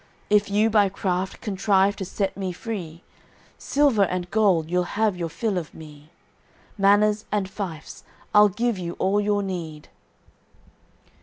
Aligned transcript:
If 0.31 0.49
you 0.49 0.71
by 0.71 0.89
craft 0.89 1.41
contrive 1.41 1.95
to 1.97 2.05
set 2.05 2.35
me 2.35 2.53
free, 2.53 3.03
Silver 3.59 4.01
and 4.05 4.31
gold, 4.31 4.67
you'll 4.67 4.83
have 4.97 5.15
your 5.15 5.29
fill 5.29 5.59
of 5.59 5.75
me, 5.75 6.09
Manors 6.75 7.25
and 7.31 7.47
fiefs, 7.47 8.01
I'll 8.33 8.49
give 8.49 8.79
you 8.79 8.93
all 8.93 9.21
your 9.21 9.43
need." 9.43 9.89